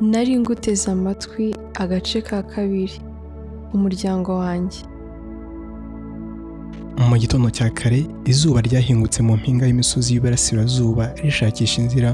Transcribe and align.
nari 0.00 0.38
nguteze 0.38 0.90
amatwi 0.90 1.54
agace 1.74 2.20
ka 2.22 2.42
kabiri 2.42 3.00
umuryango 3.74 4.36
wanjye. 4.38 4.78
Mu 7.08 7.16
gitondo 7.16 7.50
cya 7.50 7.70
kare 7.70 8.04
izuba 8.24 8.60
ryahingutse 8.60 9.22
mu 9.22 9.36
mpinga 9.36 9.66
y'imisozi 9.66 10.12
y'iburasirazuba 10.14 11.04
rishakisha 11.22 11.82
inzira. 11.82 12.10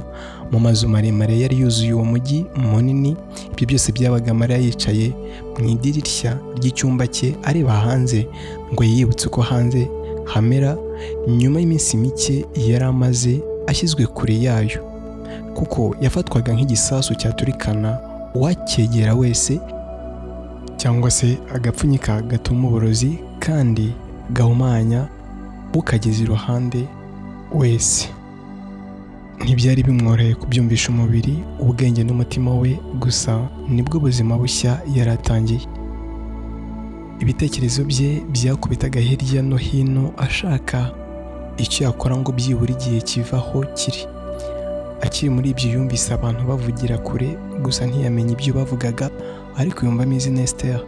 Mu 0.53 0.59
mazu 0.61 0.89
maremare 0.89 1.35
yari 1.41 1.59
yuzuye 1.61 1.93
uwo 1.93 2.05
mujyi 2.05 2.47
munini 2.57 3.17
ibyo 3.53 3.67
byose 3.67 3.93
byabaga 3.93 4.35
mariya 4.35 4.59
yicaye 4.59 5.09
mu 5.59 5.69
idirishya 5.75 6.39
ry'icyumba 6.59 7.07
cye 7.07 7.35
areba 7.43 7.73
hanze 7.73 8.29
ngo 8.73 8.83
yiyibutse 8.85 9.27
uko 9.27 9.41
hanze 9.43 9.91
hamera. 10.25 10.77
Nyuma 11.29 11.61
y'iminsi 11.61 11.97
mike 11.97 12.47
yari 12.69 12.85
amaze 12.85 13.43
ashyizwe 13.67 14.07
kure 14.07 14.37
yayo. 14.47 14.81
Kuko 15.57 15.97
yafatwaga 16.01 16.53
nk'igisasu 16.55 17.15
cyaturikana 17.15 17.99
uwacyegera 18.35 19.15
wese 19.15 19.61
cyangwa 20.77 21.11
se 21.11 21.39
agapfunyika 21.55 22.23
gatuma 22.23 22.69
uburozi 22.69 23.19
kandi 23.39 23.93
gahumanya 24.31 25.09
ukageze 25.75 26.23
iruhande 26.25 26.89
wese. 27.55 28.09
Ntibyari 29.45 29.83
bimworoheye 29.83 30.35
kubyumvisha 30.35 30.89
umubiri 30.93 31.45
ubwenge 31.61 32.05
n'umutima 32.05 32.51
we 32.55 32.79
gusa 33.01 33.49
ni 33.69 33.83
bwo 33.83 34.01
buzima 34.01 34.37
bushya 34.39 34.81
yari 34.95 35.11
atangiye. 35.11 35.61
Ibitekerezo 37.21 37.85
bye 37.85 38.23
byakubitaga 38.33 39.01
hirya 39.01 39.43
no 39.43 39.57
hino 39.57 40.13
ashaka 40.17 40.91
icyo 41.57 41.85
yakora 41.87 42.17
ngo 42.17 42.33
byibura 42.33 42.73
igihe 42.73 43.01
kivaho 43.01 43.65
kiri. 43.77 44.03
Akiri 45.03 45.31
muri 45.31 45.51
ibyo 45.51 45.71
yumvise 45.73 46.15
abantu 46.15 46.43
bavugira 46.49 46.99
kure 46.99 47.29
gusa 47.63 47.87
ntiyamenye 47.87 48.33
ibyo 48.33 48.55
bavugaga 48.55 49.11
ariko 49.57 49.87
yumva 49.87 50.03
ameze 50.05 50.31
Esther. 50.43 50.81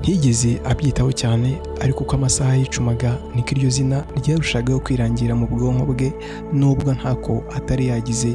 Ntiyigeze 0.00 0.60
abyitaho 0.70 1.12
cyane 1.12 1.48
ariko 1.80 2.02
uko 2.04 2.14
amasaha 2.16 2.54
yicumaga 2.58 3.10
niko 3.34 3.50
iryo 3.54 3.70
zina 3.70 3.98
ryarushagaho 4.18 4.80
kwirangira 4.84 5.34
mu 5.34 5.46
bwonko 5.46 5.84
bwe 5.92 6.08
nubwo 6.52 6.90
ntako 6.98 7.42
atari 7.56 7.86
yagize 7.86 8.30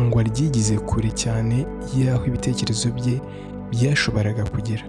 ngo 0.00 0.16
aryigize 0.20 0.74
kure 0.88 1.10
cyane 1.22 1.66
y'aho 1.98 2.24
ibitekerezo 2.26 2.88
bye 2.96 3.20
byashoboraga 3.72 4.44
kugera. 4.52 4.84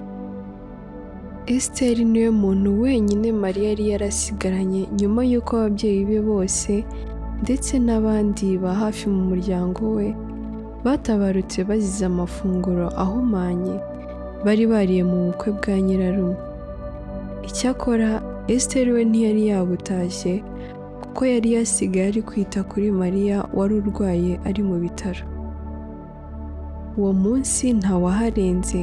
Esiteri 1.48 2.06
ni 2.06 2.20
we 2.24 2.30
muntu 2.30 2.82
wenyine 2.82 3.32
mariya 3.32 3.70
yari 3.70 3.90
yarasigaranye 3.92 4.88
nyuma 5.00 5.26
y'uko 5.26 5.52
ababyeyi 5.58 6.06
be 6.06 6.20
bose 6.22 6.86
ndetse 7.44 7.74
n'abandi 7.80 8.58
ba 8.64 8.72
hafi 8.82 9.10
mu 9.10 9.22
muryango 9.30 9.82
we 9.98 10.08
batabarutse 10.86 11.60
bazize 11.70 12.06
amafunguro 12.06 12.88
ahumanye 13.04 13.76
bari 14.46 14.66
bariye 14.72 15.04
mu 15.04 15.18
bukwe 15.30 15.50
bwa 15.58 15.76
nyirarume. 15.86 16.38
Icyakora 17.48 18.10
esiteri 18.54 18.92
we 18.96 19.02
ntiyari 19.06 19.44
yabutashye 19.52 20.34
kuko 21.02 21.22
yari 21.34 21.50
yasigaye 21.56 22.08
ari 22.12 22.22
kwita 22.22 22.60
kuri 22.64 22.88
mariya 22.92 23.38
wari 23.58 23.74
urwaye 23.82 24.34
ari 24.48 24.62
mu 24.64 24.76
bitaro. 24.84 25.26
Uwo 26.98 27.14
munsi 27.14 27.74
ntawaharenze 27.74 28.82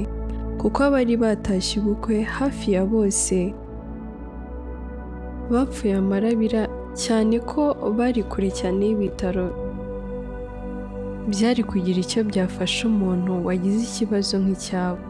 kuko 0.61 0.79
abari 0.86 1.14
batashye 1.23 1.75
ubukwe 1.81 2.23
hafi 2.23 2.67
ya 2.75 2.83
bose 2.86 3.55
bapfuye 5.51 5.95
amarabira 5.97 6.62
cyane 6.94 7.36
ko 7.41 7.75
bari 7.98 8.23
kure 8.30 8.51
cyane 8.51 8.80
y'ibitaro 8.89 9.46
byari 11.29 11.63
kugira 11.70 11.98
icyo 12.01 12.20
byafasha 12.30 12.89
umuntu 12.89 13.33
wagize 13.46 13.80
ikibazo 13.89 14.35
nk'icyabo. 14.42 15.01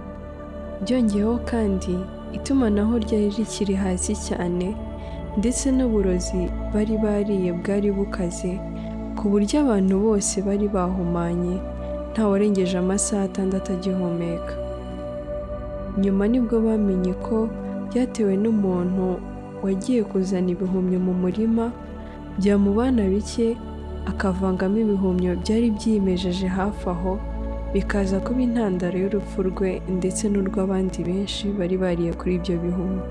Byongeyeho 0.82 1.34
kandi 1.50 1.94
itumanaho 2.36 2.98
ryari 3.04 3.28
rikiri 3.38 3.74
hasi 3.82 4.12
cyane 4.26 4.66
ndetse 5.38 5.70
n'uburozi 5.76 6.42
bari 6.74 6.94
bariye 7.04 7.50
bwari 7.58 7.88
bukaze 7.96 8.52
ku 9.16 9.24
buryo 9.30 9.56
abantu 9.64 9.94
bose 10.04 10.34
bari 10.46 10.66
bahumanye 10.74 11.56
ntawarengeje 12.12 12.74
amasaha 12.78 13.22
atandatu 13.30 13.72
agihumeka. 13.72 14.54
Nyuma 16.02 16.24
ni 16.30 16.38
bwo 16.42 16.56
bamenye 16.66 17.12
ko 17.26 17.36
byatewe 17.90 18.34
n'umuntu 18.42 19.06
wagiye 19.64 20.00
kuzana 20.10 20.48
ibihumyo 20.54 20.98
mu 21.06 21.12
murima 21.22 21.64
byamubana 22.38 23.02
bike 23.12 23.48
akavangamo 24.10 24.76
ibihumyo 24.84 25.30
byari 25.42 25.66
byimejeje 25.76 26.46
hafi 26.58 26.84
aho 26.94 27.12
bikaza 27.74 28.16
kuba 28.24 28.40
intandaro 28.46 28.96
y'urupfu 29.02 29.38
rwe 29.48 29.70
ndetse 29.98 30.22
n'urw'abandi 30.32 30.98
benshi 31.08 31.44
bari 31.58 31.76
bariye 31.82 32.12
kuri 32.18 32.32
ibyo 32.38 32.54
bihumyo. 32.64 33.04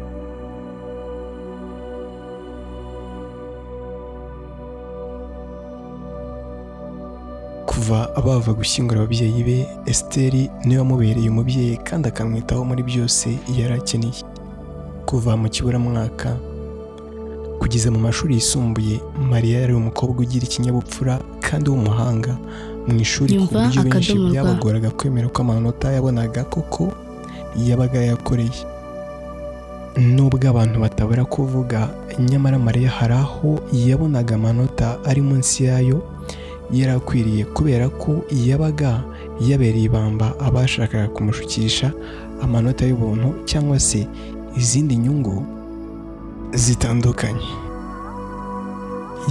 Kuva 7.70 8.00
bava 8.26 8.52
gushyingura 8.60 9.00
ababyeyi 9.02 9.42
be 9.48 9.58
esiteri 9.92 10.42
ni 10.66 10.74
we 10.76 10.80
wamubereye 10.82 11.30
umubyeyi 11.30 11.76
kandi 11.88 12.06
akamwitaho 12.12 12.62
muri 12.70 12.82
byose 12.90 13.28
yari 13.58 13.74
akeneye. 13.80 14.22
Kuva 15.08 15.38
mu 15.40 15.48
kiburamwaka. 15.50 16.36
Kugeza 17.60 17.90
mu 17.92 18.00
mashuri 18.00 18.34
yisumbuye 18.38 19.00
mariya 19.32 19.62
yari 19.62 19.74
umukobwa 19.74 20.22
ugira 20.22 20.46
ikinyabupfura 20.46 21.20
kandi 21.42 21.70
w'umuhanga 21.72 22.38
mu 22.88 22.96
ishuri 23.02 23.40
ku 23.40 23.50
buryo 23.54 23.82
benshi 23.84 24.14
byabagoraga 24.30 24.90
kwemera 24.94 25.28
ko 25.34 25.42
amanota 25.42 25.92
yabonaga 25.92 26.44
koko 26.54 26.94
yabaga 27.58 28.00
yakoreye 28.10 28.62
nubwo 29.98 30.38
abantu 30.50 30.78
batabura 30.80 31.26
kuvuga 31.26 31.90
nyamara 32.20 32.60
mariya 32.60 32.90
hari 32.98 33.14
aho 33.18 33.58
yabonaga 33.74 34.36
amanota 34.36 34.88
ari 35.10 35.22
munsi 35.22 35.64
yayo 35.66 35.98
yari 36.72 36.92
akwiriye 36.94 37.44
kubera 37.58 37.90
ko 37.90 38.22
yabaga 38.32 39.02
yabereye 39.42 39.90
ibamba 39.90 40.38
abashakaga 40.40 41.08
kumushukisha 41.10 41.92
amanota 42.44 42.86
y'ubuntu 42.86 43.34
cyangwa 43.50 43.80
se 43.80 44.06
izindi 44.58 44.98
nyungu 44.98 45.46
zitandukanye. 46.54 47.48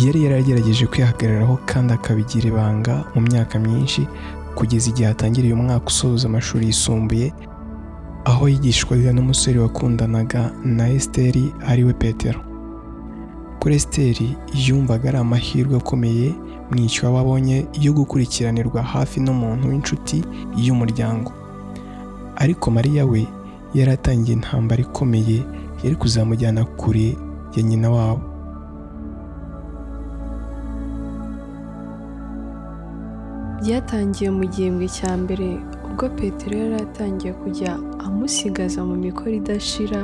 Yari 0.04 0.24
yaragerageje 0.24 0.86
kwihagararaho 0.86 1.58
kandi 1.66 1.92
akabigira 1.94 2.48
ibanga 2.48 3.04
mu 3.14 3.20
myaka 3.20 3.58
myinshi 3.58 4.06
kugeza 4.54 4.90
igihe 4.90 5.08
atangiriye 5.08 5.54
umwaka 5.54 5.86
usoza 5.86 6.28
amashuri 6.28 6.66
yisumbuye 6.66 7.32
aho 8.24 8.48
yigishwaga 8.48 9.12
n'umusore 9.12 9.58
wakundanaga 9.58 10.50
na 10.64 10.84
esiteri 10.96 11.52
ari 11.70 11.84
we 11.84 11.92
petero. 11.92 12.40
Kuri 13.60 13.74
esiteri 13.76 14.36
yumvaga 14.66 15.08
ari 15.08 15.18
amahirwe 15.18 15.76
akomeye 15.76 16.28
mu 16.70 16.76
icyo 16.86 17.08
abonye 17.18 17.66
yo 17.80 17.92
gukurikiranirwa 17.96 18.82
hafi 18.82 19.20
n'umuntu 19.20 19.68
w'inshuti 19.70 20.18
y'umuryango. 20.64 21.32
Ariko 22.36 22.70
mariya 22.70 23.06
we 23.06 23.24
yari 23.76 23.90
atangiye 23.98 24.34
intambara 24.38 24.80
ikomeye 24.86 25.38
yari 25.82 25.96
kuzamujyana 26.00 26.62
kure 26.80 27.06
ya 27.54 27.62
nyina 27.68 27.88
wabo. 27.96 28.22
Byatangiye 33.62 34.28
mu 34.36 34.44
gihembwe 34.52 34.86
cya 34.96 35.12
mbere 35.22 35.46
ubwo 35.86 36.04
petero 36.18 36.54
yari 36.62 36.76
atangiye 36.86 37.32
kujya 37.42 37.72
amusigaza 38.06 38.80
mu 38.88 38.94
mikoro 39.04 39.32
idashira 39.40 40.00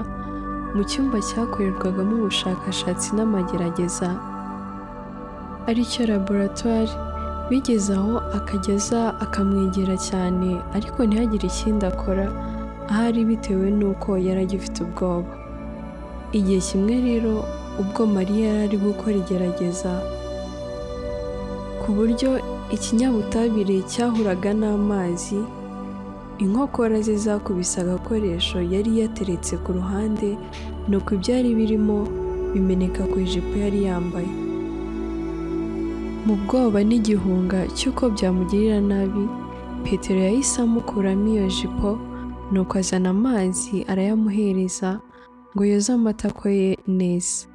mu 0.75 0.82
cyumba 0.90 1.16
cyakorerwagamo 1.28 2.14
ubushakashatsi 2.20 3.08
n'amagerageza. 3.16 4.08
Aricyo 5.68 6.02
laboratwari 6.12 6.94
bigeze 7.48 7.92
aho 7.98 8.14
akageza 8.38 9.00
akamwegera 9.25 9.96
cyane 10.08 10.48
ariko 10.76 10.98
ntihagire 11.04 11.46
ikindi 11.52 11.84
akora. 11.92 12.26
Ahari 12.90 13.25
bitewe 13.29 13.67
n'uko 13.79 14.11
yari 14.26 14.40
agifite 14.46 14.79
ubwoba. 14.87 15.32
Igihe 16.32 16.61
kimwe 16.69 16.94
rero 17.08 17.32
ubwo 17.81 18.02
mariya 18.06 18.46
yari 18.49 18.61
ari 18.67 18.76
gukora 18.84 19.17
igerageza 19.23 19.93
ku 21.82 21.88
buryo 21.96 22.31
ikinyabutabire 22.76 23.76
cyahuraga 23.93 24.50
n'amazi 24.61 25.40
inkokora 26.44 27.00
ze 27.06 27.17
zakubise 27.25 27.76
agakoresho 27.84 28.58
yari 28.75 28.90
yateretse 29.00 29.55
ku 29.64 29.70
ruhande 29.78 30.28
nuko 30.88 31.14
ibyari 31.17 31.50
birimo 31.58 31.99
bimeneka 32.52 33.02
ku 33.11 33.17
ijipo 33.25 33.52
yari 33.64 33.81
yambaye. 33.88 34.31
Mu 36.26 36.35
bwoba 36.46 36.81
n'igihunga 36.88 37.67
cy'uko 37.76 38.02
byamugirira 38.14 38.78
nabi 38.81 39.25
petero 39.85 40.20
yahise 40.28 40.62
amukuramo 40.62 41.26
iyo 41.35 41.46
jipo 41.56 41.90
nuko 42.52 42.78
azana 42.78 43.10
amazi 43.10 43.84
arayamuhereza 43.88 45.00
ngo 45.56 45.62
yoze 45.64 45.93
amatako 45.93 46.49
ye 46.49 46.78
neza 46.87 47.46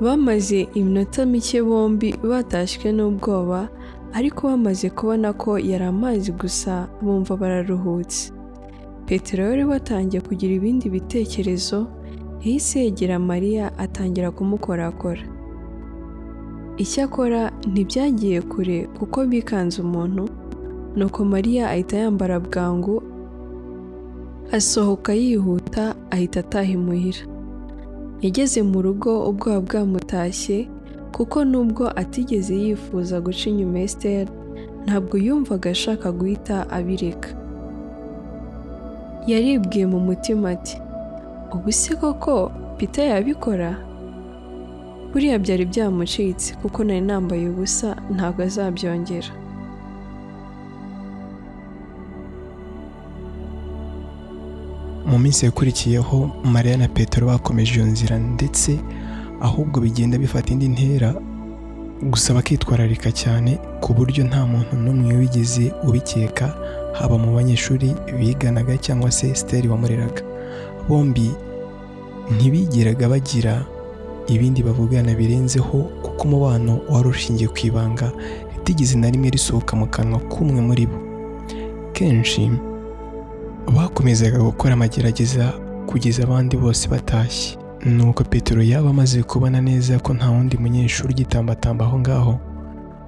bamaze 0.00 0.68
iminota 0.74 1.26
mike 1.26 1.62
bombi 1.62 2.08
batashywe 2.30 2.92
n'ubwoba 2.92 3.68
ariko 4.12 4.40
bamaze 4.48 4.90
kubona 4.90 5.32
ko 5.32 5.58
yari 5.58 5.84
amazi 5.84 6.32
gusa 6.32 6.88
bumva 7.02 7.36
bararuhutse. 7.36 8.32
Petero 9.06 9.44
wari 9.48 9.64
watangiye 9.64 10.20
kugira 10.20 10.52
ibindi 10.54 10.90
bitekerezo 10.90 11.86
yahise 12.40 12.80
yegera 12.84 13.18
mariya 13.18 13.64
atangira 13.78 14.30
kumukorakora. 14.30 15.22
Icyakora 16.76 17.52
ntibyagiye 17.72 18.40
kure 18.42 18.78
kuko 18.98 19.24
bikanze 19.26 19.82
umuntu 19.82 20.24
nuko 20.96 21.24
mariya 21.24 21.70
ahita 21.70 21.96
yambara 21.96 22.40
bwangu 22.40 23.02
asohoka 24.52 25.12
yihuta 25.14 25.94
ahita 26.10 26.40
ataha 26.40 26.72
imuhira 26.72 27.22
yageze 28.22 28.62
mu 28.62 28.82
rugo 28.82 29.10
ubwoba 29.28 29.60
bwamutashye 29.60 30.68
kuko 31.12 31.44
nubwo 31.44 31.84
atigeze 32.00 32.54
yifuza 32.56 33.20
guca 33.20 33.46
inyuma 33.50 33.78
Esther 33.80 34.26
ntabwo 34.84 35.16
yumvaga 35.18 35.70
ashaka 35.70 36.12
guhita 36.12 36.70
abireka. 36.70 37.28
Yaribwiye 39.26 39.86
mu 39.86 39.98
mutima 40.00 40.50
ati 40.54 40.76
ubu 41.54 41.72
se 41.72 41.94
koko 41.96 42.52
Peter 42.78 43.04
yabikora? 43.10 43.70
Buriya 45.12 45.38
byari 45.38 45.64
byamucitse 45.66 46.54
kuko 46.62 46.84
nari 46.84 47.00
nambaye 47.00 47.48
ubusa 47.48 47.96
ntabwo 48.14 48.42
azabyongera. 48.44 49.30
Mu 55.16 55.22
minsi 55.22 55.44
yakurikiyeho 55.48 56.30
mariya 56.44 56.76
na 56.76 56.88
petero 56.88 57.26
bakomeje 57.26 57.74
iyo 57.74 57.86
nzira 57.86 58.18
ndetse 58.18 58.76
ahubwo 59.40 59.80
bigenda 59.80 60.18
bifata 60.18 60.52
indi 60.52 60.68
ntera 60.68 61.14
gusa 62.12 62.34
bakitwararika 62.36 63.08
cyane 63.12 63.56
ku 63.80 63.94
buryo 63.96 64.24
nta 64.28 64.44
muntu 64.46 64.76
n'umwe 64.76 65.16
wigeze 65.16 65.72
ubikeka 65.88 66.46
haba 66.98 67.16
mu 67.18 67.32
banyeshuri 67.36 67.88
biganaga 68.18 68.76
cyangwa 68.76 69.08
se 69.10 69.32
siteri 69.34 69.68
wamureraga. 69.68 70.20
Bombi 70.88 71.30
ntibigeraga 72.36 73.08
bagira 73.08 73.64
ibindi 74.28 74.60
bavugana 74.62 75.14
birenzeho 75.16 75.78
kuko 76.04 76.20
umubano 76.28 76.80
wari 76.92 77.08
ushingiye 77.08 77.48
ku 77.48 77.58
ibanga 77.68 78.12
ritigeze 78.52 78.96
na 79.00 79.08
rimwe 79.10 79.30
risohoka 79.32 79.72
mu 79.80 79.86
kanwa 79.88 80.18
k'umwe 80.28 80.60
muri 80.60 80.84
bo. 80.86 80.98
Kenshi 81.96 82.52
bakomezaga 83.74 84.38
gukora 84.38 84.74
amagerageza 84.74 85.52
kugeza 85.86 86.22
abandi 86.22 86.56
bose 86.56 86.88
batashye. 86.88 87.58
Nuko 87.86 88.24
petero 88.24 88.62
yaba 88.62 88.90
amaze 88.90 89.22
kubona 89.22 89.60
neza 89.60 89.98
ko 89.98 90.14
nta 90.14 90.30
wundi 90.30 90.56
munyeshuri 90.58 91.12
ugitambatamba 91.14 91.84
aho 91.84 91.98
ngaho 91.98 92.34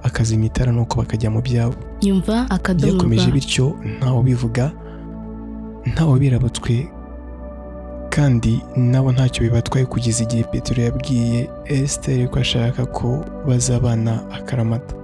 akazimya 0.03 0.47
itara 0.47 0.73
nuko 0.73 0.99
bakajya 1.03 1.31
mu 1.31 1.41
byabo. 1.43 1.75
Nyumva 2.03 2.47
akadomo 2.51 2.93
byakomeje 2.93 3.31
bityo 3.31 3.75
ntawe 3.99 4.19
ubivuga 4.19 4.71
ntawe 5.87 6.19
birabutswe 6.19 6.87
kandi 8.11 8.63
nabo 8.77 9.13
ntacyo 9.13 9.43
bibatwaye 9.43 9.87
kugeza 9.87 10.23
igihe 10.23 10.45
petero 10.45 10.83
yabwiye 10.83 11.51
esiteri 11.67 12.29
ko 12.29 12.39
ashaka 12.39 12.87
ko 12.87 13.25
bazabana 13.49 14.23
akaramata. 14.31 14.95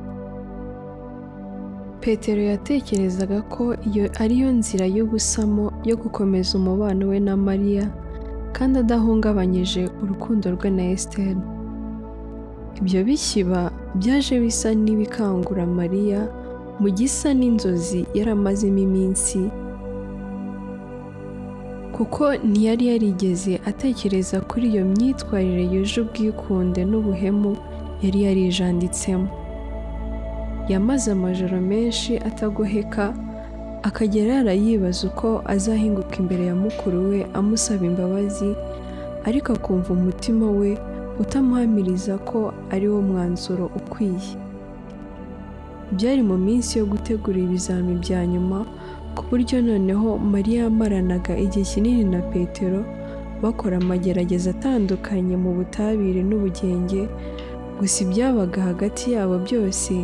Petero 2.04 2.42
yatekerezaga 2.52 3.38
ko 3.48 3.64
iyo 3.88 4.04
ariyo 4.22 4.48
nzira 4.58 4.84
y'ubusamo 4.96 5.72
yo 5.88 5.96
gukomeza 5.96 6.50
umubano 6.60 7.08
we 7.10 7.18
na 7.20 7.32
mariya 7.36 7.84
kandi 8.56 8.74
adahungabanyije 8.84 9.82
urukundo 10.02 10.44
rwe 10.54 10.68
na 10.70 10.84
Esther. 10.94 11.36
Ibyo 12.80 13.00
bishyiba 13.06 13.60
byaje 13.98 14.34
bisa 14.44 14.68
n'ibikangura 14.84 15.64
mariya 15.66 16.20
mu 16.80 16.88
gisa 16.96 17.28
n'inzozi 17.38 18.00
yari 18.16 18.30
amazemo 18.36 18.78
iminsi 18.86 19.40
kuko 21.96 22.22
ntiyari 22.50 22.84
yarigeze 22.90 23.52
atekereza 23.70 24.36
kuri 24.50 24.64
iyo 24.72 24.82
myitwarire 24.92 25.64
yuje 25.72 25.96
ubwikunde 26.04 26.80
n'ubuhemu 26.90 27.52
yari 28.02 28.18
yarijanditsemo. 28.26 29.28
Yamaze 30.68 31.12
amajoro 31.12 31.60
menshi 31.60 32.18
atagoheka 32.18 33.14
akagera 33.82 34.34
yarayibaza 34.34 35.06
uko 35.08 35.42
azahinguka 35.54 36.16
imbere 36.22 36.46
ya 36.46 36.54
mukuru 36.54 36.98
we 37.10 37.18
amusaba 37.38 37.84
imbabazi 37.86 38.50
ariko 39.24 39.52
akumva 39.52 39.92
umutima 39.92 40.46
we 40.50 40.78
utamuhamiriza 41.20 42.18
ko 42.18 42.52
ari 42.70 42.88
wo 42.88 43.00
mwanzuro 43.02 43.64
ukwiye. 43.78 44.34
Byari 45.92 46.22
mu 46.22 46.36
minsi 46.38 46.78
yo 46.78 46.86
gutegura 46.86 47.38
ibizami 47.38 47.94
bya 48.02 48.26
nyuma 48.26 48.66
ku 49.14 49.22
buryo 49.30 49.62
noneho 49.62 50.18
mariya 50.18 50.62
yamaranaga 50.66 51.36
igihe 51.38 51.64
kinini 51.64 52.04
na 52.04 52.20
petero 52.34 52.82
bakora 53.42 53.76
amagerageza 53.78 54.50
atandukanye 54.50 55.36
mu 55.36 55.50
butabire 55.54 56.22
n'ubugenge 56.26 57.06
gusa 57.78 57.98
ibyabaga 58.04 58.60
hagati 58.74 59.12
yabo 59.14 59.38
byose 59.46 59.94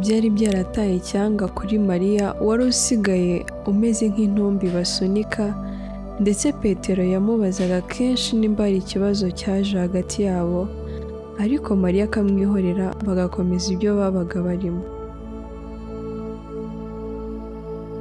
byari 0.00 0.28
byarataye 0.36 0.94
icyanga 1.00 1.44
kuri 1.56 1.78
mariya 1.78 2.26
wari 2.46 2.62
usigaye 2.72 3.34
umeze 3.70 4.04
nk'intumbi 4.12 4.66
basunika 4.76 5.44
ndetse 6.22 6.46
petero 6.60 7.02
yamubazaga 7.14 7.80
kenshi 7.92 8.36
nimba 8.36 8.64
hari 8.64 8.76
ikibazo 8.84 9.26
cyaje 9.30 9.74
hagati 9.78 10.22
yabo 10.28 10.68
ariko 11.42 11.68
mariya 11.76 12.04
akamwihorera 12.10 12.86
bagakomeza 13.06 13.66
ibyo 13.74 13.90
babaga 13.98 14.38
barimo. 14.46 14.82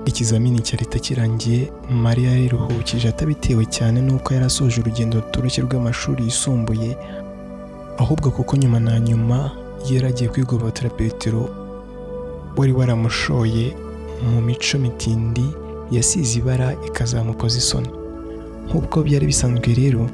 Ikizamini 0.10 0.60
cyari 0.68 0.86
kirangiye 0.86 1.72
mariya 1.92 2.32
yariruhukije 2.32 3.08
atabitewe 3.10 3.64
cyane 3.76 3.98
n'uko 4.02 4.34
yari 4.34 4.46
asoje 4.46 4.82
urugendo 4.82 5.20
rutoroshye 5.22 5.62
rw'amashuri 5.68 6.24
yisumbuye 6.28 6.90
ahubwo 8.02 8.28
kuko 8.32 8.52
nyuma 8.58 8.80
na 8.80 9.00
nyuma 9.00 9.38
yari 9.92 10.08
agiye 10.08 10.30
kwigobotora 10.30 10.90
petero 10.90 11.42
wari 12.58 12.72
waramushoye 12.74 13.76
mu 14.32 14.42
mico 14.42 14.78
mitindi 14.78 15.46
yasize 15.92 16.40
ibara 16.40 16.74
ikazamukoza 16.88 17.58
isoni 17.58 17.90
nk'uko 18.68 19.04
byari 19.04 19.26
bisanzwe 19.26 19.70
rero 19.74 20.10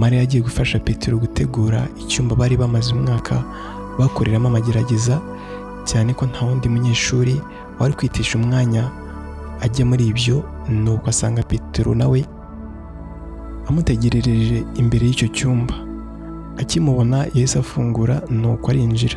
mariya 0.00 0.20
yagiye 0.20 0.42
gufasha 0.42 0.78
petero 0.78 1.18
gutegura 1.18 1.86
icyumba 2.02 2.34
bari 2.36 2.56
bamaze 2.56 2.92
umwaka 2.94 3.42
bakoreramo 3.98 4.48
amagerageza 4.48 5.20
cyane 5.84 6.14
ko 6.16 6.26
nta 6.26 6.40
wundi 6.46 6.68
munyeshuri 6.68 7.34
wari 7.78 7.94
kwitisha 7.94 8.38
umwanya 8.38 8.90
ajya 9.60 9.84
muri 9.86 10.06
ibyo 10.10 10.42
nuko 10.68 11.06
asanga 11.12 11.42
petero 11.42 11.94
nawe 11.94 12.24
amutegerereje 13.68 14.64
imbere 14.76 15.06
y'icyo 15.06 15.28
cyumba. 15.36 15.74
Akimubona 16.60 17.18
yahise 17.34 17.58
afungura 17.58 18.20
nuko 18.30 18.70
arinjira. 18.70 19.16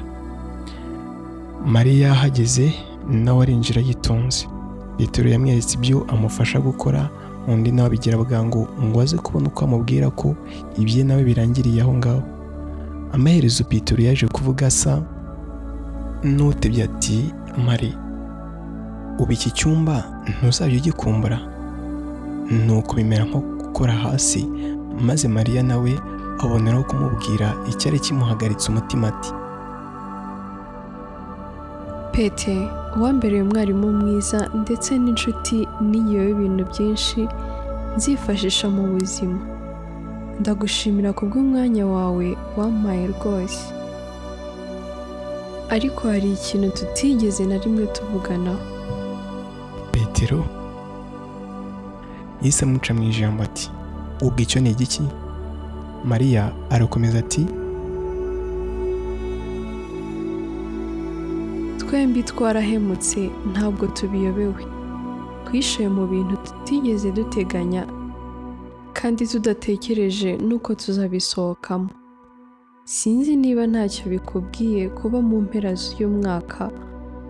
Mariya 1.67 2.11
ahageze 2.11 2.73
nawe 3.09 3.43
arinjira 3.43 3.81
yitonze. 3.81 4.47
Petero 4.97 5.29
yamweretse 5.29 5.75
ibyo 5.77 6.05
amufasha 6.07 6.59
gukora 6.59 7.09
undi 7.47 7.71
nawe 7.71 7.87
abigira 7.87 8.17
bwangu 8.17 8.67
ngo 8.83 9.01
aze 9.01 9.17
kubona 9.17 9.47
uko 9.47 9.65
amubwira 9.65 10.09
ko 10.09 10.35
ibye 10.77 11.03
nawe 11.03 11.23
birangiriye 11.23 11.81
aho 11.81 11.93
ngaho. 11.93 12.21
Amaherezo 13.13 13.63
petero 13.63 14.03
yaje 14.03 14.27
kuvuga 14.27 14.67
asa 14.67 15.01
n'utebye 16.23 16.83
ati 16.83 17.33
mari 17.65 17.93
ubu 19.19 19.31
iki 19.31 19.51
cyumba 19.51 20.03
ntuzajya 20.27 20.77
ugikumbura 20.77 21.39
nuko 22.65 22.95
bimera 22.95 23.25
nko 23.25 23.39
gukora 23.39 23.93
hasi. 23.93 24.47
Maze 25.01 25.27
mariya 25.27 25.63
nawe 25.63 25.93
aboneraho 26.39 26.83
kumubwira 26.83 27.53
icyari 27.69 27.99
kimuhagaritse 27.99 28.69
umutima 28.71 29.07
ati 29.07 29.31
pete 32.17 32.67
uwambereye 32.97 33.41
umwarimu 33.43 33.91
mwiza 33.93 34.49
ndetse 34.61 34.91
n'inshuti 34.97 35.57
nigiyeho 35.89 36.29
ibintu 36.29 36.63
byinshi 36.71 37.19
nzifashisha 37.95 38.65
mu 38.75 38.83
buzima. 38.93 39.37
Ndagushimira 40.39 41.09
ku 41.17 41.23
bw'umwanya 41.29 41.85
wawe 41.85 42.27
wampaye 42.57 43.05
rwose. 43.13 43.61
Ariko 45.69 46.01
hari 46.09 46.29
ikintu 46.33 46.69
tutigeze 46.77 47.45
na 47.45 47.57
rimwe 47.61 47.85
tuvuganaho 47.95 48.63
petero 49.91 50.41
amuca 52.63 52.91
mu 52.97 53.03
ijambo 53.09 53.43
ati 53.43 53.69
ubwo 54.25 54.39
icyo 54.41 54.59
ni 54.61 54.69
igiki 54.73 55.03
mariya 56.05 56.51
arakomeza 56.73 57.19
ati 57.19 57.45
twembi 61.87 62.23
twarahemutse 62.23 63.29
ntabwo 63.51 63.87
tubiyobewe. 63.87 64.63
Twishuye 65.45 65.89
mu 65.89 66.03
bintu 66.07 66.35
tutigeze 66.45 67.11
duteganya 67.11 67.83
kandi 68.97 69.27
tudatekereje 69.27 70.37
n'uko 70.47 70.75
tuzabisohokamo. 70.75 71.89
Sinzi 72.83 73.35
niba 73.35 73.63
ntacyo 73.67 74.03
bikubwiye 74.11 74.89
kuba 74.89 75.21
mu 75.21 75.41
mpera 75.45 75.71
z'uyu 75.75 76.09
mwaka 76.09 76.71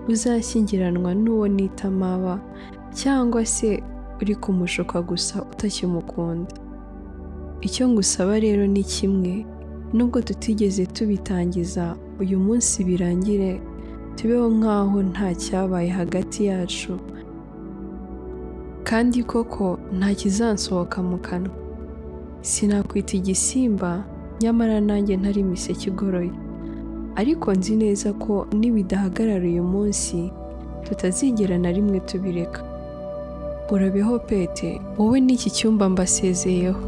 uzashyingiranwa 0.09 1.11
n'uwo 1.23 1.47
nita 1.47 1.89
maba 1.91 2.35
cyangwa 2.99 3.45
se 3.45 3.83
uri 4.21 4.35
kumushuka 4.35 5.01
gusa 5.01 5.35
utakimukunda. 5.51 6.53
Icyo 7.61 7.83
ngusaba 7.89 8.39
rero 8.39 8.63
ni 8.67 8.83
kimwe 8.83 9.45
nubwo 9.93 10.21
tutigeze 10.21 10.85
tubitangiza 10.85 11.95
uyu 12.21 12.39
munsi 12.39 12.83
birangire 12.87 13.61
tubeho 14.17 14.47
nk'aho 14.57 14.97
nta 15.11 15.29
cyabaye 15.43 15.89
hagati 15.89 16.45
yacu. 16.49 16.93
Kandi 18.83 19.23
koko 19.23 19.77
nta 19.97 20.09
kizansohoka 20.19 21.01
mu 21.03 21.17
kanwa. 21.17 21.53
Sinakwita 22.41 23.13
igisimba 23.17 24.03
nyamara 24.41 24.81
nanjye 24.81 25.13
ntari 25.17 25.39
imiseke 25.41 25.89
igoroye. 25.89 26.31
Ariko 27.15 27.53
nzi 27.53 27.75
neza 27.75 28.13
ko 28.13 28.47
nibidahagarara 28.53 29.45
uyu 29.45 29.63
munsi 29.63 30.31
tutazigera 30.85 31.57
na 31.57 31.71
rimwe 31.71 31.99
tubireka. 31.99 32.61
Urabeho 33.71 34.19
pete 34.19 34.81
wowe 34.97 35.17
n'iki 35.21 35.49
cyumba 35.49 35.89
mbasezeyeho. 35.89 36.81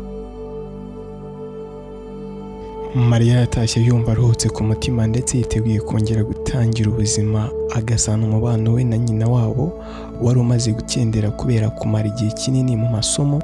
Mariya 2.96 3.40
yatashye 3.40 3.84
yumva 3.86 4.12
aruhutse 4.12 4.50
ku 4.50 4.64
mutima 4.64 5.08
ndetse 5.08 5.38
yiteguye 5.38 5.80
kongera 5.80 6.24
gutangira 6.24 6.90
ubuzima 6.90 7.50
agasana 7.76 8.26
umubano 8.28 8.74
we 8.74 8.84
na 8.84 8.98
nyina 8.98 9.28
wabo 9.28 9.66
wari 10.22 10.40
umaze 10.40 10.72
gukendera 10.72 11.32
kubera 11.32 11.70
kumara 11.70 12.08
igihe 12.08 12.32
kinini 12.32 12.76
mu 12.78 12.88
masomo 12.90 13.42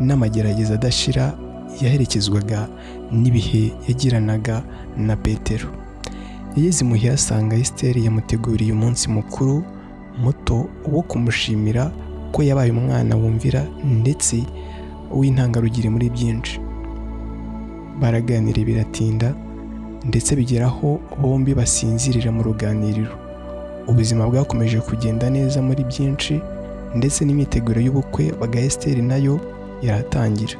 n'amagerageza 0.00 0.74
adashira 0.74 1.34
yaherekezwaga 1.82 2.68
n'ibihe 3.12 3.72
yagiranaga 3.88 4.62
na 4.96 5.16
petero. 5.16 5.68
Yageze 6.56 6.84
imuhira 6.84 7.14
asanga 7.14 7.56
esiteri 7.56 8.04
yamuteguriye 8.04 8.72
umunsi 8.72 9.08
mukuru 9.08 9.64
muto 10.22 10.68
wo 10.92 11.02
kumushimira 11.02 11.92
ko 12.32 12.42
yabaye 12.42 12.70
umwana 12.72 13.16
wumvira 13.16 13.64
ndetse 13.84 14.36
w'intangarugero 15.12 15.90
muri 15.90 16.10
byinshi. 16.10 16.60
Baraganira 18.02 18.62
biratinda 18.64 19.34
ndetse 20.04 20.34
bigeraho 20.36 20.98
bombi 21.22 21.54
basinzirira 21.54 22.32
mu 22.32 22.42
ruganiriro. 22.42 23.14
Ubuzima 23.88 24.26
bwakomeje 24.26 24.78
kugenda 24.80 25.30
neza 25.30 25.62
muri 25.62 25.84
byinshi 25.84 26.40
ndetse 26.94 27.24
n'imyiteguro 27.24 27.80
y'ubukwe 27.80 28.32
bwa 28.38 28.60
esiteri 28.60 29.02
na 29.02 29.16
yo 29.16 29.38
yaratangira. 29.82 30.56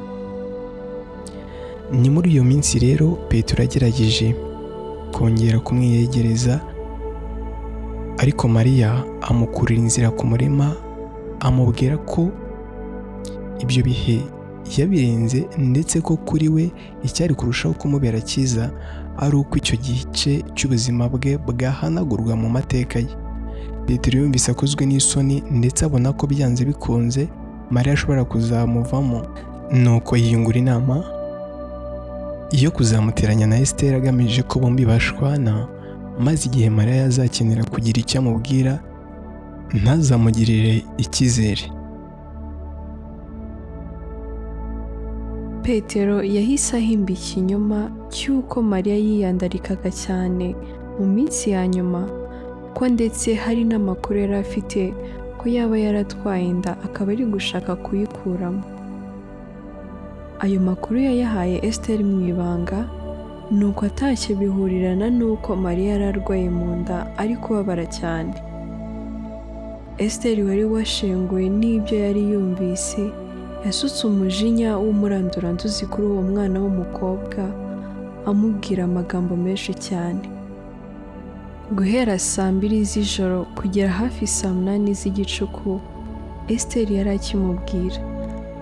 Ni 1.91 2.09
muri 2.09 2.31
iyo 2.31 2.43
minsi 2.43 2.79
rero 2.79 3.07
petero 3.29 3.61
yagerageje 3.63 4.35
kongera 5.11 5.59
kumwiyegereza 5.59 6.59
ariko 8.17 8.47
mariya 8.47 9.03
amukurira 9.21 9.81
inzira 9.81 10.09
ku 10.11 10.23
murima 10.27 10.75
amubwira 11.39 11.97
ko 11.97 12.29
ibyo 13.63 13.83
bihe 13.83 14.17
yabirenze 14.77 15.45
ndetse 15.57 16.01
ko 16.01 16.15
kuri 16.17 16.47
we 16.49 16.71
icyari 17.03 17.33
kurushaho 17.35 17.73
kumubera 17.73 18.21
cyiza 18.21 18.71
ari 19.17 19.35
uko 19.35 19.57
icyo 19.57 19.77
gice 19.77 20.41
cy'ubuzima 20.55 21.09
bwe 21.09 21.37
bwahanagurwa 21.37 22.35
mu 22.35 22.49
mateka 22.49 22.99
ye. 22.99 23.07
Petero 23.85 24.19
yumvise 24.19 24.51
akozwe 24.51 24.85
n'isoni 24.85 25.43
ndetse 25.51 25.85
abona 25.85 26.13
ko 26.13 26.27
byanze 26.27 26.65
bikunze 26.65 27.27
mariya 27.71 27.93
ashobora 27.93 28.23
kuzamuvamo. 28.25 29.21
Nuko 29.71 30.17
yiyungura 30.17 30.57
inama 30.59 31.03
yo 32.51 32.71
kuzamuteranya 32.71 33.47
na 33.47 33.59
esiteri 33.59 33.95
agamije 33.97 34.41
ko 34.43 34.59
bombi 34.59 34.85
bashwana 34.85 35.67
maze 36.19 36.45
igihe 36.47 36.69
mariya 36.69 36.97
yazakenera 37.09 37.63
kugira 37.65 37.99
icyo 37.99 38.19
amubwira 38.21 38.79
ntazamugirire 39.73 40.83
icyizere. 40.97 41.61
Petero 45.63 46.23
yahise 46.23 46.77
ahimba 46.77 47.11
ikinyoma 47.13 47.79
cy'uko 48.11 48.61
mariya 48.61 48.97
yiyandarikaga 48.97 49.89
cyane. 50.03 50.55
Mu 50.99 51.05
minsi 51.15 51.49
ya 51.55 51.67
nyuma 51.67 52.01
ko 52.75 52.87
ndetse 52.89 53.33
hari 53.35 53.63
n'amakuru 53.65 54.19
yari 54.23 54.35
afite 54.45 54.93
ko 55.37 55.43
yaba 55.49 55.77
yaratwaye 55.77 56.45
inda 56.53 56.71
akaba 56.85 57.11
ari 57.13 57.25
gushaka 57.25 57.75
kuyikuramo. 57.75 58.61
Ayo 60.43 60.59
makuru 60.59 60.99
yayahaye 60.99 61.57
esiteri 61.67 62.03
mu 62.03 62.27
ibanga 62.31 62.79
ni 63.51 63.65
uko 63.65 63.85
atashye 63.85 64.35
bihurirana 64.35 65.07
n'uko 65.09 65.55
mariya 65.55 65.93
yari 65.95 66.05
arwaye 66.11 66.49
mu 66.49 66.75
nda 66.83 66.97
ari 67.21 67.35
kubabara 67.41 67.85
cyane. 67.87 68.33
Esiteri 69.97 70.41
wari 70.43 70.65
washenguwe 70.65 71.45
n'ibyo 71.49 71.95
yari 72.05 72.21
yumvise 72.31 73.01
yasutse 73.65 73.99
umujinya 74.07 74.69
w'umuranduranzuzi 74.83 75.85
kuri 75.91 76.05
uwo 76.11 76.21
mwana 76.31 76.57
w'umukobwa 76.63 77.41
amubwira 78.29 78.81
amagambo 78.89 79.33
menshi 79.45 79.73
cyane. 79.87 80.23
Guhera 81.75 82.19
saa 82.19 82.51
mbiri 82.51 82.83
z'ijoro 82.89 83.45
kugera 83.57 83.89
hafi 83.89 84.27
saa 84.27 84.53
munani 84.53 84.93
z'igicuku 84.99 85.79
esiteri 86.53 86.95
yari 86.95 87.09
akimubwira. 87.17 87.99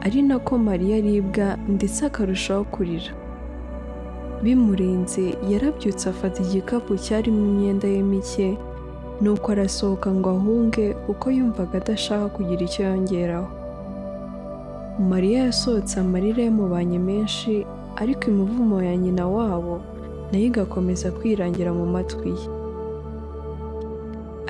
Ari 0.05 0.21
nako 0.21 0.57
mariya 0.57 0.97
aribwa 0.97 1.47
ndetse 1.75 1.99
akarushaho 2.05 2.63
kurira. 2.73 3.11
Bimurenze 4.43 5.23
yarabyutse 5.51 6.09
afata 6.09 6.41
igikapu 6.43 6.97
cyarimo 7.05 7.41
imyenda 7.51 7.87
ye 7.87 8.01
mike 8.03 8.57
nuko 9.21 9.51
arasohoka 9.51 10.09
ngo 10.17 10.29
ahunge 10.29 10.85
kuko 11.05 11.25
yumvaga 11.37 11.77
adashaka 11.81 12.25
kugira 12.35 12.61
icyo 12.67 12.81
yongeraho. 12.89 13.47
Mariya 15.09 15.39
yasohotse 15.47 15.99
amarira 15.99 16.43
yamubanye 16.43 16.99
menshi 16.99 17.65
ariko 18.01 18.23
imivumo 18.31 18.77
ya 18.83 18.95
nyina 18.97 19.27
wabo 19.27 19.81
na 20.31 20.37
yo 20.39 20.45
igakomeza 20.49 21.11
kwirangira 21.11 21.71
mu 21.73 21.85
matwi 21.93 22.29
ye. 22.39 22.47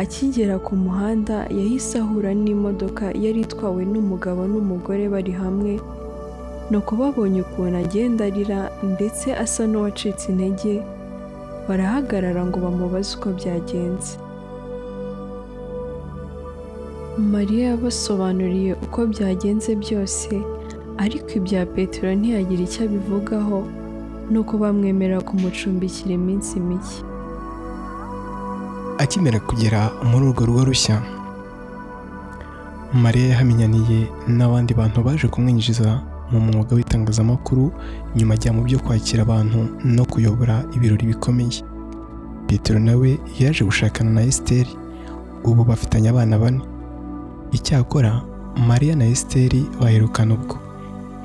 Akigera 0.02 0.56
ku 0.66 0.74
muhanda 0.76 1.38
yahise 1.60 2.00
ahura 2.02 2.32
n'imodoka 2.34 3.06
yari 3.24 3.42
itwawe 3.46 3.82
n'umugabo 3.92 4.42
n'umugore 4.52 5.04
bari 5.14 5.32
hamwe 5.42 5.74
nuko 6.72 6.92
babonye 7.02 7.42
ukuntu 7.46 7.78
agenda 7.84 8.22
arira 8.30 8.60
ndetse 8.94 9.28
asa 9.44 9.64
n'uwacitse 9.70 10.26
intege 10.32 10.74
barahagarara 11.68 12.42
ngo 12.48 12.58
bamubaze 12.66 13.12
uko 13.18 13.30
byagenze. 13.38 14.12
Mariya 17.18 17.70
yabasobanuriye 17.70 18.74
uko 18.86 19.00
byagenze 19.12 19.76
byose 19.76 20.30
ariko 21.04 21.30
ibya 21.40 21.66
petero 21.66 22.08
ntiyagira 22.16 22.62
icyo 22.68 22.82
abivugaho 22.86 23.58
nuko 24.32 24.54
bamwemerera 24.62 25.22
kumucumbikira 25.28 26.12
iminsi 26.20 26.60
mike. 26.60 26.98
Akimera 29.04 29.40
kugera 29.40 29.80
muri 30.10 30.24
urwo 30.30 30.44
rugo 30.46 30.62
rushya 30.70 30.98
mariya 33.04 33.28
yahamenyaniye 33.34 34.00
n'abandi 34.38 34.72
bantu 34.80 34.98
baje 35.06 35.28
kumwinjiza 35.28 35.90
mu 36.32 36.40
mwuga 36.40 36.76
w'itangazamakuru 36.76 37.72
nyuma 38.16 38.34
ajya 38.36 38.52
mu 38.56 38.62
byo 38.68 38.80
kwakira 38.80 39.22
abantu 39.24 39.60
no 39.96 40.04
kuyobora 40.12 40.64
ibirori 40.76 41.06
bikomeye. 41.12 41.60
Petero 42.48 42.80
nawe 42.80 43.10
yaje 43.40 43.64
gushakana 43.68 44.12
na 44.12 44.22
esiteri 44.24 44.72
ubu 45.44 45.64
bafitanye 45.64 46.10
abana 46.10 46.38
bane. 46.40 46.62
Icyakora 47.52 48.22
mariya 48.68 48.96
na 48.96 49.06
esiteri 49.06 49.66
baherukana 49.82 50.34
ubwo. 50.34 50.58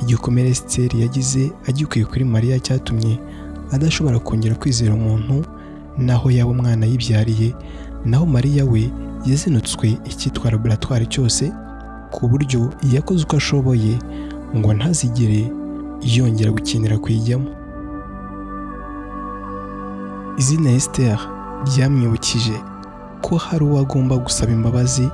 Igikomere 0.03 0.49
esiteri 0.51 1.01
yagize 1.03 1.53
agikuye 1.69 2.05
kuri 2.05 2.25
mariya 2.25 2.59
cyatumye 2.61 3.19
adashobora 3.73 4.19
kongera 4.19 4.55
kwizera 4.55 4.95
umuntu 4.95 5.45
naho 5.99 6.31
yaba 6.31 6.51
umwana 6.51 6.87
yibyariye 6.87 7.55
naho 8.05 8.27
mariya 8.27 8.65
we 8.65 8.91
yazinutswe 9.27 9.99
icyitwa 10.11 10.51
laboratwari 10.51 11.07
cyose 11.07 11.53
ku 12.13 12.29
buryo 12.29 12.71
yakoze 12.93 13.25
uko 13.25 13.37
ashoboye 13.37 13.99
ngo 14.57 14.71
ntazigere 14.75 15.51
yongera 16.03 16.51
gukenera 16.53 16.99
kuyijyamo. 16.99 17.51
Izina 20.39 20.71
esiteri 20.71 21.19
ryamwibukije 21.67 22.55
ko 23.25 23.37
hari 23.37 23.65
uwo 23.65 23.81
agomba 23.81 24.17
gusaba 24.17 24.53
imbabazi 24.53 25.09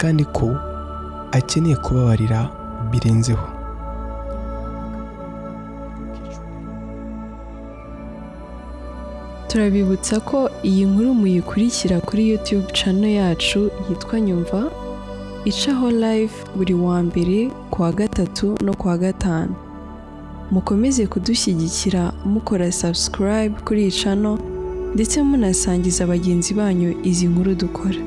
kandi 0.00 0.24
ko 0.36 0.46
akeneye 1.38 1.76
kubabarira 1.84 2.38
birenzeho. 2.90 3.46
Turabibutsa 9.48 10.14
ko 10.28 10.38
iyi 10.68 10.82
nkuru 10.90 11.10
muyikurikira 11.20 11.96
kuri 12.06 12.22
YouTube 12.30 12.66
channel 12.78 13.10
yacu 13.20 13.60
yitwa 13.88 14.16
Nyumva 14.26 14.60
icaho 15.50 15.86
live 15.90 16.34
buri 16.56 16.74
wa 16.74 16.98
mbere 17.02 17.38
ku 17.70 17.82
wa 17.82 17.90
gatatu 17.92 18.46
no 18.64 18.72
ku 18.78 18.84
wa 18.88 18.96
gatanu. 18.98 19.54
Mukomeze 20.50 21.06
kudushyigikira 21.06 22.12
mukora 22.32 22.72
subscribe 22.72 23.54
kuri 23.66 23.80
iyi 23.82 23.92
channel 24.00 24.36
ndetse 24.94 25.16
munasangiza 25.22 26.06
bagenzi 26.06 26.54
banyu 26.54 26.90
izi 27.02 27.26
nkuru 27.30 27.54
dukora. 27.54 28.00